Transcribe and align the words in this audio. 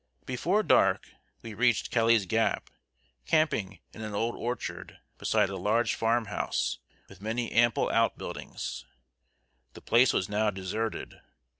Before 0.25 0.63
dark 0.63 1.09
we 1.43 1.53
reached 1.53 1.91
Kelly's 1.91 2.25
Gap, 2.25 2.71
camping 3.27 3.81
in 3.93 4.01
an 4.01 4.15
old 4.15 4.35
orchard, 4.35 4.97
beside 5.19 5.49
a 5.51 5.57
large 5.57 5.93
farm 5.93 6.25
house 6.25 6.79
with 7.07 7.21
many 7.21 7.51
ample 7.51 7.87
out 7.91 8.17
buildings. 8.17 8.83
The 9.73 9.81
place 9.81 10.11
was 10.11 10.27
now 10.27 10.49
deserted. 10.49 11.21